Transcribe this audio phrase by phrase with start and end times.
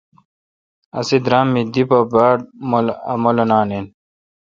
[0.99, 2.37] اسی درام می دی پہ باڑ
[3.11, 3.85] اؘمولانان این۔